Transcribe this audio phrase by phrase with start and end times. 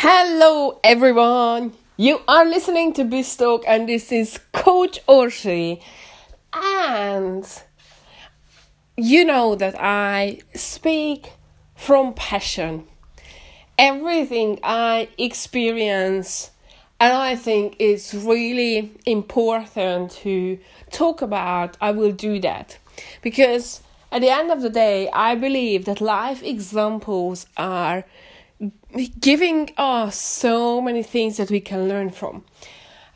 [0.00, 1.72] Hello, everyone.
[1.96, 5.80] You are listening to Biztalk, and this is Coach Orshi.
[6.52, 7.48] And
[8.98, 11.32] you know that I speak
[11.74, 12.86] from passion.
[13.78, 16.50] Everything I experience,
[17.00, 20.58] and I think it's really important to
[20.90, 22.76] talk about, I will do that.
[23.22, 23.80] Because
[24.12, 28.04] at the end of the day, I believe that life examples are
[29.20, 32.44] giving us so many things that we can learn from.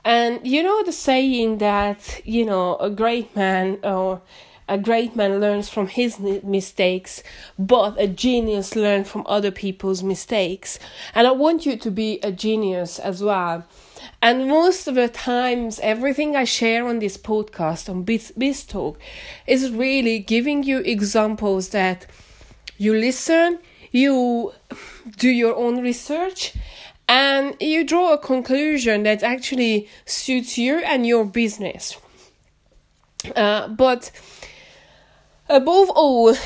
[0.04, 4.22] And you know the saying that, you know, a great man or
[4.70, 7.22] a great man learns from his mistakes,
[7.58, 10.78] but a genius learns from other people's mistakes.
[11.12, 13.66] And I want you to be a genius as well.
[14.22, 18.98] And most of the times, everything I share on this podcast, on Biz, Biz Talk,
[19.46, 22.06] is really giving you examples that
[22.78, 23.58] you listen,
[23.90, 24.52] you
[25.16, 26.54] do your own research
[27.08, 31.96] and you draw a conclusion that actually suits you and your business.
[33.34, 34.12] Uh, but
[35.48, 36.36] above all,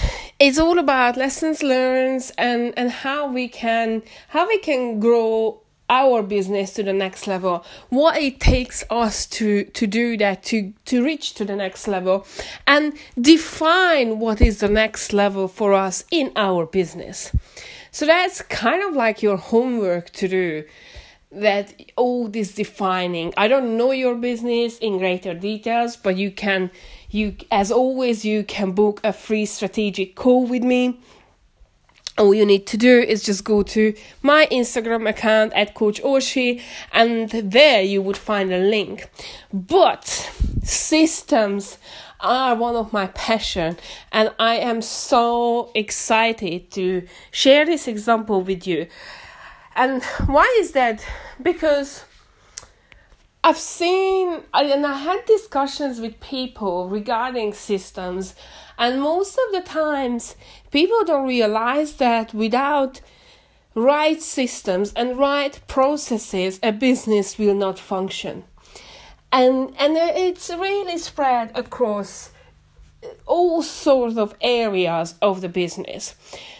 [0.41, 6.22] it's all about lessons learned and, and how we can how we can grow our
[6.22, 11.04] business to the next level what it takes us to to do that to to
[11.04, 12.27] reach to the next level
[12.66, 17.32] and define what is the next level for us in our business.
[17.90, 20.64] So that's kind of like your homework to do
[21.30, 23.34] that all this defining.
[23.36, 26.70] I don't know your business in greater details but you can
[27.10, 30.98] you as always you can book a free strategic call with me
[32.16, 36.60] all you need to do is just go to my Instagram account at Coach Oshi,
[36.92, 39.10] and there you would find a link.
[39.52, 40.06] But
[40.62, 41.78] systems
[42.20, 43.76] are one of my passion,
[44.12, 48.86] and I am so excited to share this example with you.
[49.74, 51.04] And why is that?
[51.42, 52.04] Because
[53.42, 58.34] I've seen and I had discussions with people regarding systems,
[58.78, 60.36] and most of the times
[60.74, 63.01] people don't realize that without
[63.77, 68.42] right systems and right processes, a business will not function.
[69.30, 72.30] And and it's really spread across
[73.24, 76.14] all sorts of areas of the business.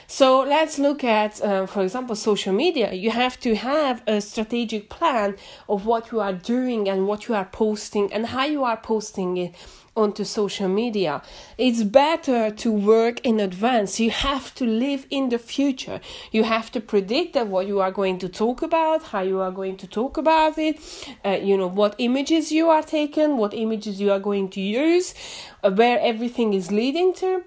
[0.07, 2.93] So let's look at, uh, for example, social media.
[2.93, 5.37] You have to have a strategic plan
[5.69, 9.37] of what you are doing and what you are posting and how you are posting
[9.39, 9.55] it
[9.97, 11.23] onto social media.
[11.57, 14.01] It's better to work in advance.
[14.01, 16.01] You have to live in the future.
[16.33, 19.53] You have to predict that what you are going to talk about, how you are
[19.53, 20.81] going to talk about it,
[21.25, 25.15] uh, you know, what images you are taking, what images you are going to use,
[25.63, 27.45] uh, where everything is leading to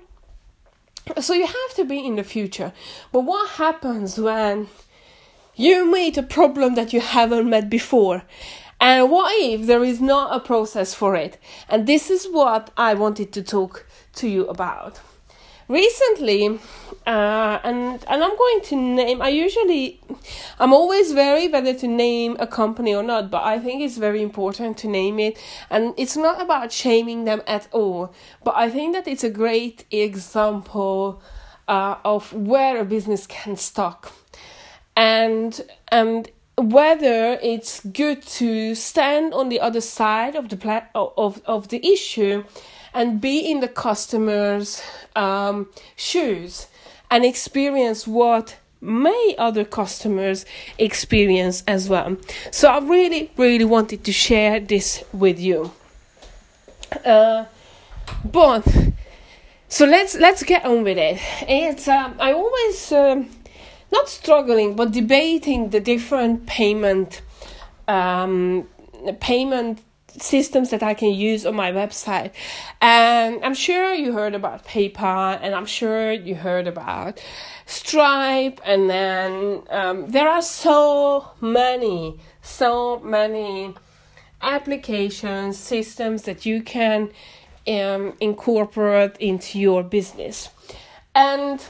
[1.19, 2.73] so you have to be in the future.
[3.11, 4.67] But what happens when
[5.55, 8.23] you meet a problem that you haven't met before?
[8.79, 11.38] And what if there is not a process for it?
[11.67, 14.99] And this is what I wanted to talk to you about.
[15.67, 16.59] Recently
[17.07, 20.01] uh, and and i'm going to name i usually
[20.59, 24.21] i'm always very whether to name a company or not but i think it's very
[24.21, 25.41] important to name it.
[25.69, 28.13] And it's not about shaming them at all
[28.44, 31.21] but i think that it's a great example
[31.69, 34.11] uh, of where a business can stock
[34.95, 41.41] and and whether it's good to stand on the other side of the pla- of
[41.45, 42.44] of the issue
[42.94, 44.81] and be in the customer's
[45.16, 46.68] um, shoes
[47.12, 50.45] and experience what may other customers
[50.78, 52.18] experience as well.
[52.51, 55.72] So I really, really wanted to share this with you.
[57.06, 57.45] Uh,
[58.24, 58.68] but
[59.68, 61.19] so let's let's get on with it.
[61.41, 63.29] It's um, I always um,
[63.91, 67.21] not struggling but debating the different payment
[67.87, 68.67] um,
[69.19, 69.81] payment
[70.21, 72.31] systems that I can use on my website.
[72.81, 77.23] And I'm sure you heard about PayPal, and I'm sure you heard about
[77.65, 83.75] Stripe, and then um, there are so many, so many
[84.41, 87.09] applications, systems that you can
[87.67, 90.50] um, incorporate into your business.
[91.13, 91.63] And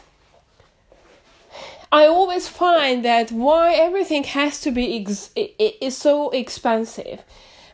[1.91, 7.23] I always find that why everything has to be ex- is so expensive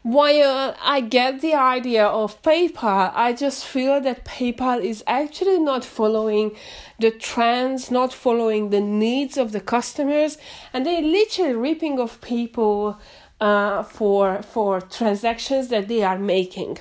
[0.03, 5.85] while I get the idea of PayPal, I just feel that PayPal is actually not
[5.85, 6.55] following
[6.99, 10.37] the trends, not following the needs of the customers,
[10.73, 12.99] and they're literally ripping off people
[13.39, 16.79] uh, for for transactions that they are making.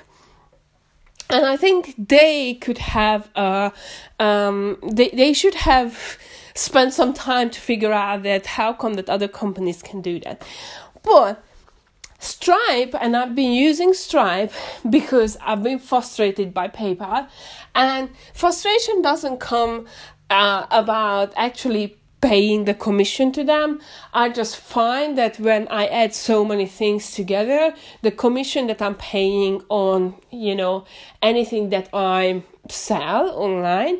[1.30, 3.70] And I think they could have, uh,
[4.18, 6.18] um, they they should have
[6.54, 10.42] spend some time to figure out that how come that other companies can do that.
[11.02, 11.42] But
[12.18, 14.52] Stripe, and I've been using Stripe
[14.88, 17.28] because I've been frustrated by PayPal,
[17.74, 19.86] and frustration doesn't come
[20.30, 23.80] uh, about actually paying the commission to them.
[24.14, 28.94] I just find that when I add so many things together, the commission that I'm
[28.94, 30.84] paying on, you know,
[31.20, 33.98] anything that I sell online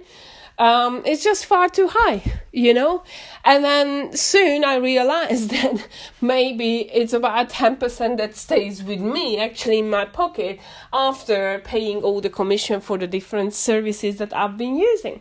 [0.63, 2.23] um, it's just far too high,
[2.53, 3.03] you know?
[3.45, 5.89] And then soon I realized that
[6.21, 10.61] maybe it's about 10% that stays with me actually in my pocket
[10.93, 15.21] after paying all the commission for the different services that I've been using.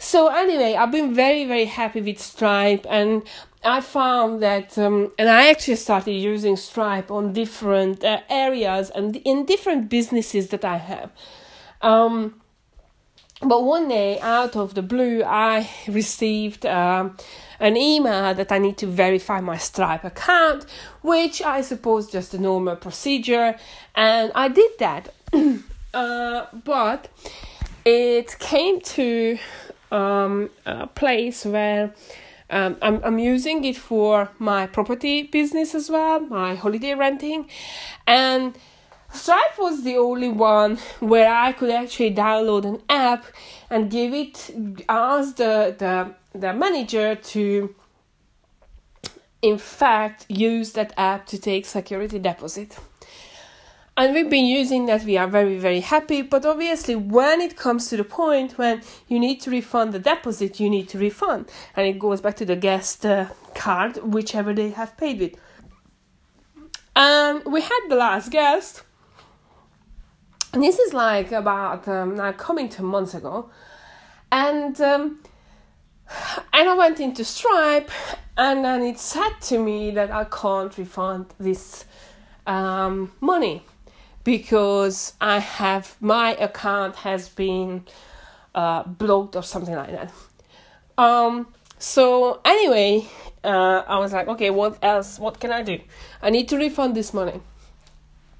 [0.00, 3.22] So, anyway, I've been very, very happy with Stripe and
[3.62, 9.14] I found that, um, and I actually started using Stripe on different uh, areas and
[9.14, 11.12] in different businesses that I have.
[11.82, 12.41] Um,
[13.42, 17.16] but one day, out of the blue, I received um,
[17.58, 20.64] an email that I need to verify my Stripe account,
[21.02, 23.56] which I suppose just a normal procedure,
[23.94, 25.14] and I did that.
[25.94, 27.08] uh, but
[27.84, 29.38] it came to
[29.90, 31.94] um, a place where
[32.50, 37.48] um, I'm, I'm using it for my property business as well, my holiday renting,
[38.06, 38.56] and
[39.12, 43.26] Stripe was the only one where I could actually download an app
[43.70, 44.50] and give it,
[44.88, 47.74] ask the, the, the manager to,
[49.42, 52.78] in fact, use that app to take security deposit.
[53.94, 56.22] And we've been using that, we are very, very happy.
[56.22, 60.58] But obviously, when it comes to the point when you need to refund the deposit,
[60.58, 61.50] you need to refund.
[61.76, 65.34] And it goes back to the guest uh, card, whichever they have paid with.
[66.96, 68.82] And we had the last guest
[70.52, 73.50] and this is like about um, now coming to months ago,
[74.30, 75.20] and um,
[76.52, 77.90] and I went into Stripe,
[78.36, 81.84] and then it said to me that I can't refund this
[82.46, 83.62] um, money
[84.24, 87.84] because I have my account has been
[88.54, 90.12] uh, blocked or something like that.
[90.98, 91.48] Um,
[91.78, 93.06] so anyway,
[93.42, 95.18] uh, I was like, okay, what else?
[95.18, 95.80] What can I do?
[96.20, 97.40] I need to refund this money.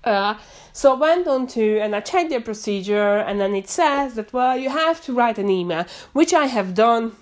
[0.04, 0.34] Uh,
[0.72, 4.32] so I went on to and I checked their procedure, and then it says that
[4.32, 7.12] well, you have to write an email, which I have done.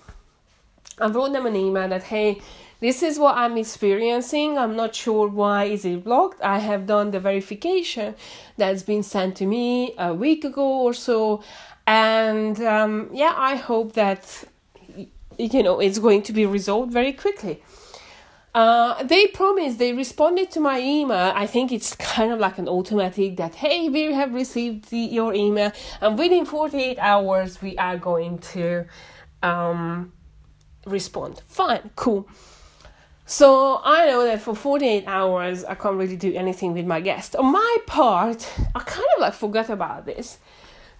[0.98, 2.40] I wrote them an email that hey,
[2.80, 4.56] this is what I'm experiencing.
[4.56, 6.40] I'm not sure why is it blocked.
[6.42, 8.14] I have done the verification
[8.56, 11.42] that's been sent to me a week ago or so,
[11.86, 14.44] and um, yeah, I hope that
[15.38, 17.62] you know it's going to be resolved very quickly.
[18.52, 21.32] Uh, they promised, they responded to my email.
[21.34, 25.32] I think it's kind of like an automatic that, hey, we have received the, your
[25.34, 28.86] email, and within 48 hours, we are going to
[29.42, 30.12] um,
[30.84, 31.42] respond.
[31.46, 32.28] Fine, cool.
[33.24, 37.36] So I know that for 48 hours, I can't really do anything with my guest.
[37.36, 40.38] On my part, I kind of like forgot about this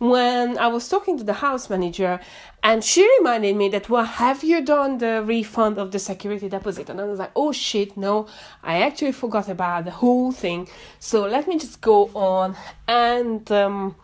[0.00, 2.18] when I was talking to the house manager
[2.62, 6.88] and she reminded me that, well, have you done the refund of the security deposit?
[6.88, 8.26] And I was like, oh shit, no,
[8.62, 10.68] I actually forgot about the whole thing.
[10.98, 12.56] So let me just go on
[12.88, 13.94] and, um,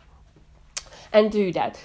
[1.14, 1.80] and do that.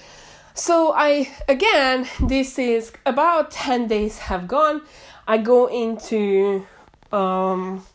[0.56, 4.82] So I, again, this is about 10 days have gone.
[5.26, 6.68] I go into,
[7.14, 7.86] um,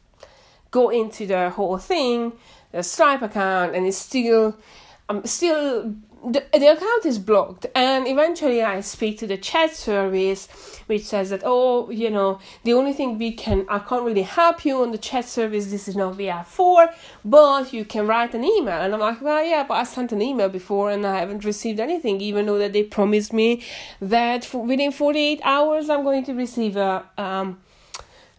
[0.70, 2.32] go into the whole thing,
[2.72, 4.56] the Stripe account, and it's still,
[5.08, 5.94] I'm still
[6.26, 10.48] the, the account is blocked and eventually i speak to the chat service
[10.86, 14.64] which says that oh you know the only thing we can i can't really help
[14.64, 16.92] you on the chat service this is not vr4
[17.24, 20.20] but you can write an email and i'm like well yeah but i sent an
[20.20, 23.62] email before and i haven't received anything even though that they promised me
[24.00, 27.60] that within 48 hours i'm going to receive a um,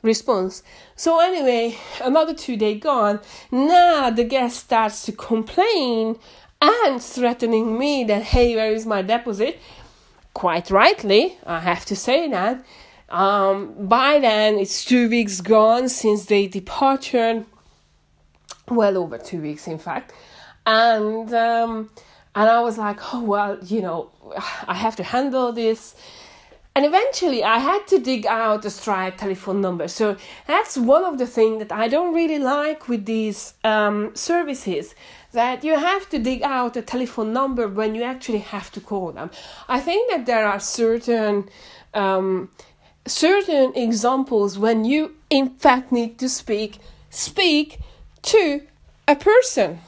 [0.04, 0.64] response.
[0.96, 3.20] So anyway, another two day gone.
[3.52, 6.18] Now the guest starts to complain
[6.62, 9.60] and threatening me that, hey, where is my deposit?
[10.34, 12.64] Quite rightly, I have to say that.
[13.10, 17.46] Um, by then, it's two weeks gone since they departed.
[18.70, 20.14] Well over two weeks, in fact.
[20.66, 21.90] And um,
[22.36, 24.12] and I was like, oh well, you know,
[24.68, 25.96] I have to handle this.
[26.78, 29.88] And eventually, I had to dig out the Stripe telephone number.
[29.88, 30.16] So
[30.46, 34.94] that's one of the things that I don't really like with these um, services
[35.32, 39.12] that you have to dig out a telephone number when you actually have to call
[39.12, 39.32] them.
[39.68, 41.50] I think that there are certain
[41.96, 42.52] um,
[43.08, 46.78] certain examples when you in fact need to speak
[47.10, 47.80] speak
[48.22, 48.62] to
[49.08, 49.80] a person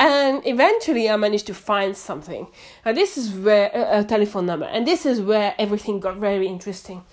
[0.00, 2.46] and eventually I managed to find something.
[2.86, 6.48] And this is where a, a telephone number, and this is where everything got very
[6.48, 7.04] interesting.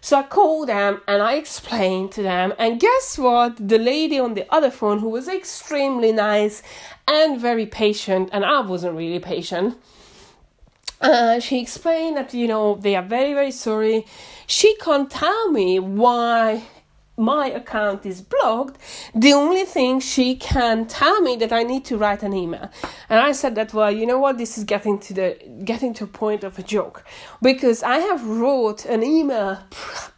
[0.00, 3.68] So I called them and I explained to them, and guess what?
[3.68, 6.62] The lady on the other phone, who was extremely nice
[7.06, 9.78] and very patient, and I wasn't really patient.
[11.00, 14.04] Uh, she explained that you know they are very very sorry.
[14.46, 16.64] She can't tell me why
[17.16, 18.78] my account is blocked,
[19.14, 22.70] the only thing she can tell me that I need to write an email.
[23.08, 26.04] And I said that well, you know what, this is getting to the getting to
[26.04, 27.04] a point of a joke
[27.40, 29.58] because I have wrote an email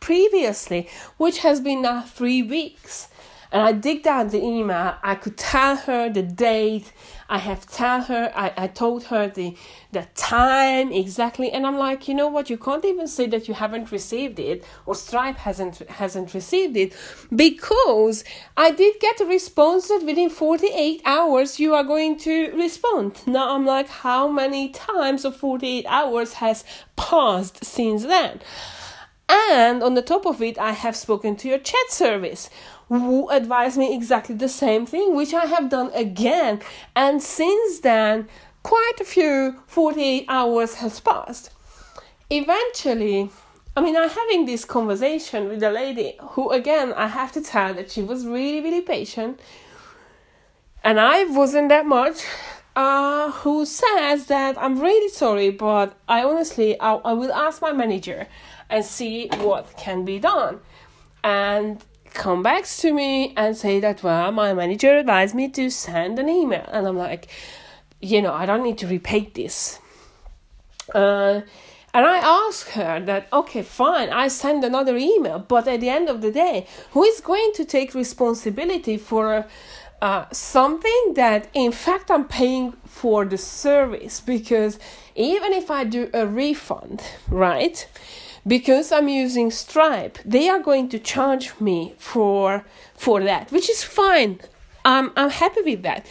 [0.01, 3.09] previously which has been now 3 weeks
[3.51, 4.97] and I dig down the email.
[5.03, 6.93] I could tell her the date.
[7.31, 8.31] I have tell her.
[8.35, 9.57] I, I told her the
[9.91, 11.51] the time exactly.
[11.51, 12.51] And I'm like, you know what?
[12.51, 16.95] You can't even say that you haven't received it or Stripe hasn't hasn't received it
[17.35, 18.23] because
[18.57, 23.27] I did get a response that within 48 hours you are going to respond.
[23.27, 26.65] Now I'm like, how many times of 48 hours has
[26.97, 28.41] passed since then?
[29.31, 32.49] And on the top of it, I have spoken to your chat service
[32.89, 36.61] who advised me exactly the same thing, which I have done again.
[36.97, 38.29] And since then,
[38.63, 41.51] quite a few 48 hours has passed.
[42.31, 43.31] Eventually,
[43.77, 47.75] I mean, I'm having this conversation with a lady who, again, I have to tell
[47.75, 49.41] that she was really, really patient.
[50.83, 52.25] And I wasn't that much.
[52.75, 57.73] Uh, who says that I'm really sorry, but I honestly, I, I will ask my
[57.73, 58.29] manager
[58.71, 60.61] and see what can be done.
[61.25, 61.83] And
[62.19, 66.29] come back to me and say that well my manager advised me to send an
[66.29, 66.69] email.
[66.73, 67.29] And i'm like
[68.01, 69.79] you know i don't need to repeat this.
[70.95, 71.41] Uh,
[71.95, 76.09] and i ask her that okay fine i send another email but at the end
[76.09, 79.47] of the day who is going to take responsibility for
[80.01, 84.21] uh, something that in fact i'm paying for the service?
[84.21, 84.79] Because
[85.15, 87.87] even if i do a refund right
[88.49, 92.65] because I'm using Stripe, they are going to charge me for
[92.95, 94.41] for that, which is fine.
[94.85, 96.07] I'm I'm happy with that.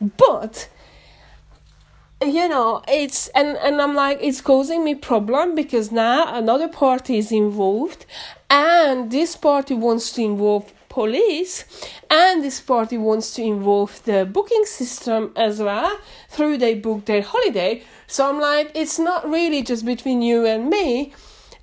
[0.00, 0.68] But
[2.22, 7.18] you know, it's and and I'm like it's causing me problem because now another party
[7.18, 8.04] is involved
[8.50, 11.64] and this party wants to involve police
[12.10, 17.22] and this party wants to involve the booking system as well through they book their
[17.22, 21.12] holiday so i'm like it's not really just between you and me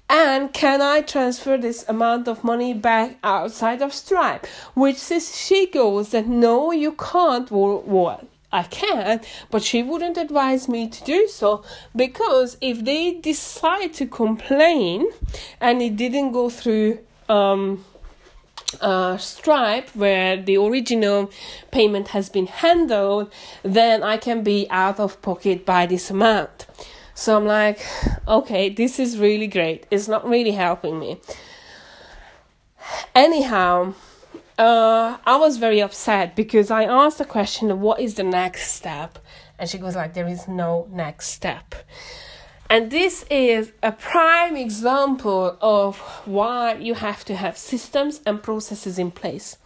[0.10, 4.46] and can I transfer this amount of money back outside of Stripe?
[4.74, 7.50] Which says she goes that no, you can't.
[7.50, 9.20] Well, I can,
[9.52, 11.64] but she wouldn't advise me to do so
[11.96, 15.08] because if they decide to complain
[15.60, 17.84] and it didn't go through um,
[18.80, 21.32] uh, Stripe where the original
[21.72, 23.34] payment has been handled,
[23.64, 26.65] then I can be out of pocket by this amount.
[27.18, 27.80] So I'm like,
[28.28, 29.88] okay, this is really great.
[29.90, 31.22] It's not really helping me.
[33.16, 33.94] Anyhow,
[34.60, 38.74] uh, I was very upset because I asked the question of what is the next
[38.74, 39.18] step,
[39.58, 41.74] and she goes like, there is no next step.
[42.70, 49.00] And this is a prime example of why you have to have systems and processes
[49.00, 49.58] in place.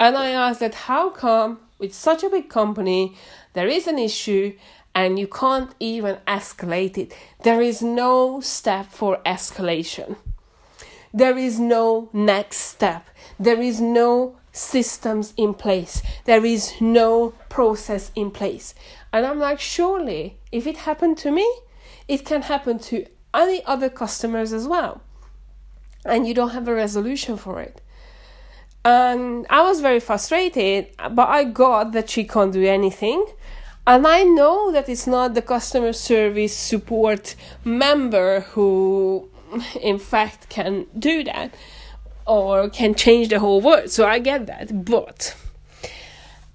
[0.00, 3.14] And I asked that how come with such a big company
[3.52, 4.54] there is an issue
[4.96, 7.14] and you can't even escalate it.
[7.42, 10.16] There is no step for escalation.
[11.12, 13.06] There is no next step.
[13.38, 16.02] There is no systems in place.
[16.24, 18.74] There is no process in place.
[19.12, 21.46] And I'm like, surely, if it happened to me,
[22.08, 25.02] it can happen to any other customers as well.
[26.06, 27.82] And you don't have a resolution for it.
[28.82, 33.26] And I was very frustrated, but I got that she can't do anything.
[33.86, 39.28] And I know that it's not the customer service support member who,
[39.80, 41.54] in fact, can do that
[42.26, 43.90] or can change the whole world.
[43.90, 44.84] So I get that.
[44.84, 45.36] But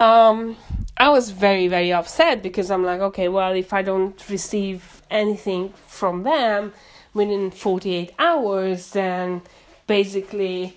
[0.02, 0.58] um,
[0.98, 5.74] I was very, very upset because I'm like, okay, well, if I don't receive anything
[5.88, 6.74] from them
[7.14, 9.42] within 48 hours, then
[9.88, 10.76] basically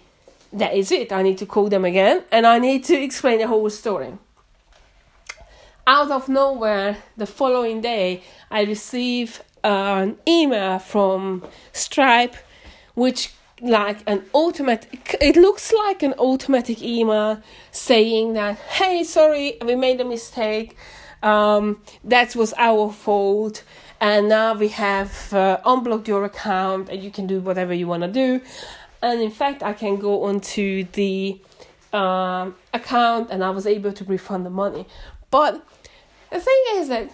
[0.52, 1.10] that is it.
[1.10, 4.12] I need to call them again and I need to explain the whole story
[5.86, 12.36] out of nowhere, the following day, I receive an email from Stripe,
[12.94, 19.74] which like an automatic it looks like an automatic email saying that hey sorry we
[19.74, 20.76] made a mistake.
[21.22, 23.64] Um, that was our fault.
[23.98, 28.02] And now we have uh, unblocked your account and you can do whatever you want
[28.02, 28.42] to do.
[29.00, 31.40] And in fact i can go onto the
[31.94, 34.84] um, account and i was able to refund the money
[35.34, 35.66] but
[36.30, 37.10] the thing is that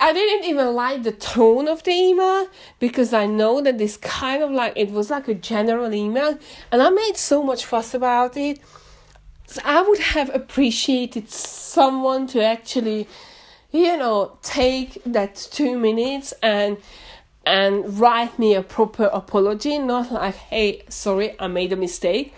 [0.00, 2.48] I didn't even like the tone of the email
[2.80, 6.36] because I know that this kind of like it was like a general email
[6.72, 8.58] and I made so much fuss about it.
[9.46, 13.06] So I would have appreciated someone to actually,
[13.70, 16.76] you know, take that two minutes and
[17.46, 22.34] and write me a proper apology, not like, hey, sorry, I made a mistake.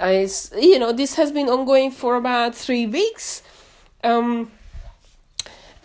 [0.00, 0.26] I,
[0.58, 3.42] you know, this has been ongoing for about three weeks.
[4.04, 4.50] Um,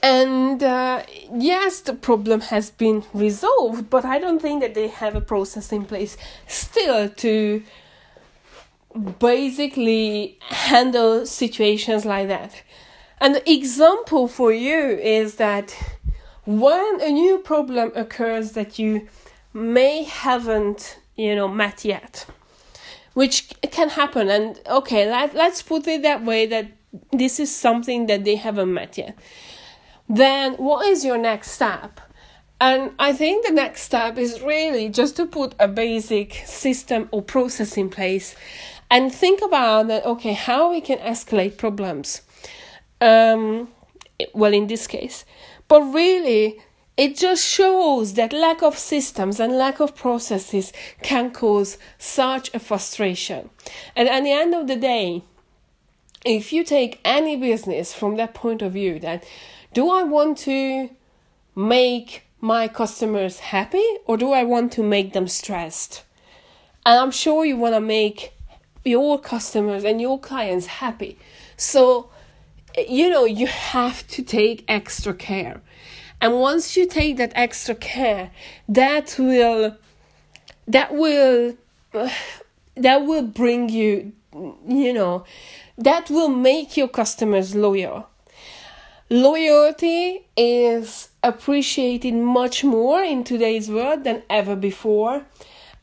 [0.04, 1.04] and uh,
[1.34, 5.72] yes, the problem has been resolved, but I don't think that they have a process
[5.72, 7.64] in place still to
[9.20, 12.64] basically handle situations like that.
[13.20, 15.76] An example for you is that
[16.46, 19.08] when a new problem occurs that you
[19.54, 22.26] may haven't, you know, met yet,
[23.14, 26.68] which can happen, and okay, let, let's put it that way that
[27.12, 29.18] this is something that they haven't met yet
[30.16, 32.02] then what is your next step?
[32.60, 37.22] And I think the next step is really just to put a basic system or
[37.22, 38.36] process in place
[38.90, 42.22] and think about that okay, how we can escalate problems.
[43.00, 43.70] Um,
[44.34, 45.26] well, in this case,
[45.68, 46.60] but really,
[46.98, 52.60] it just shows that lack of systems and lack of processes can cause such a
[52.60, 53.50] frustration.
[53.96, 55.24] And at the end of the day,
[56.26, 59.26] if you take any business from that point of view, that
[59.74, 60.90] do I want to
[61.56, 66.04] make my customers happy or do I want to make them stressed?
[66.86, 68.34] And I'm sure you want to make
[68.84, 71.18] your customers and your clients happy.
[71.58, 72.10] So,
[72.78, 75.62] you know, you have to take extra care.
[76.20, 78.32] And once you take that extra care,
[78.68, 79.76] that will
[80.68, 81.58] that will
[82.76, 84.14] that will bring you
[84.68, 85.26] you know
[85.84, 88.08] that will make your customers loyal
[89.12, 95.26] Loyalty is appreciated much more in today's world than ever before.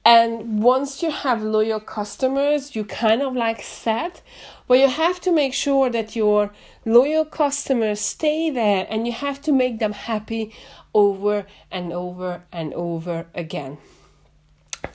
[0.03, 4.23] And once you have loyal customers, you kind of like set,
[4.67, 6.55] but you have to make sure that your
[6.87, 10.51] loyal customers stay there and you have to make them happy
[10.95, 13.77] over and over and over again.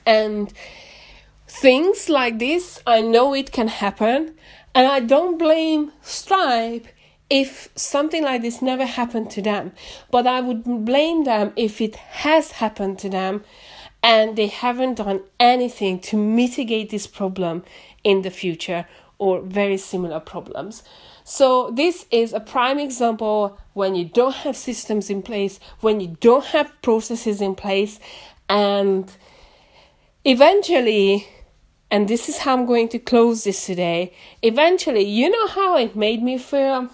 [0.04, 0.52] And
[1.46, 4.34] things like this, I know it can happen,
[4.74, 6.88] and I don't blame Stripe
[7.30, 9.72] if something like this never happened to them.
[10.10, 13.44] But I would blame them if it has happened to them
[14.02, 17.64] and they haven't done anything to mitigate this problem
[18.02, 18.86] in the future
[19.18, 20.82] or very similar problems.
[21.26, 26.16] So, this is a prime example when you don't have systems in place, when you
[26.20, 27.98] don't have processes in place,
[28.46, 29.10] and
[30.26, 31.26] eventually,
[31.94, 34.12] and this is how I'm going to close this today.
[34.42, 36.88] Eventually, you know how it made me feel?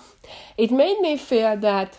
[0.59, 1.99] It made me feel that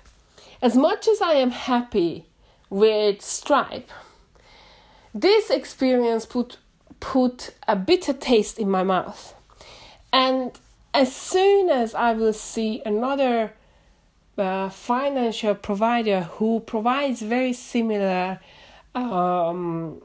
[0.62, 2.26] as much as I am happy
[2.70, 3.90] with Stripe,
[5.16, 6.58] this experience put
[7.00, 9.34] put a bitter taste in my mouth.
[10.14, 10.52] And
[10.94, 13.54] as soon as I will see another
[14.38, 18.40] uh, financial provider who provides very similar
[18.94, 20.04] um,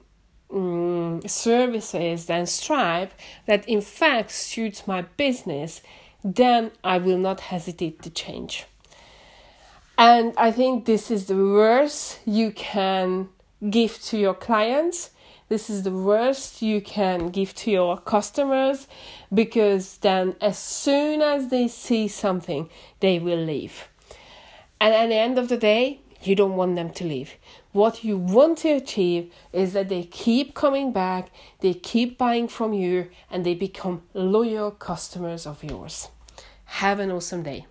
[0.51, 3.13] mm, services than Stripe
[3.47, 5.83] that in fact suits my business,
[6.25, 8.67] then I will not hesitate to change.
[9.99, 13.29] And I think this is the worst you can
[13.71, 15.11] give to your clients.
[15.49, 18.89] This is the worst you can give to your customers
[19.33, 22.69] because then, as soon as they see something,
[23.01, 23.89] they will leave.
[24.81, 27.35] And at the end of the day, you don't want them to leave.
[27.77, 32.73] What you want to achieve is that they keep coming back, they keep buying from
[32.73, 36.09] you, and they become loyal customers of yours.
[36.81, 37.65] Have an awesome day.